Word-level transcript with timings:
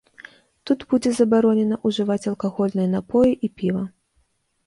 Тут 0.67 0.79
будзе 0.93 1.11
забаронена 1.19 1.77
ўжываць 1.89 2.25
алкагольныя 2.31 2.89
напоі 2.95 3.31
і 3.49 3.53
піва. 3.59 3.83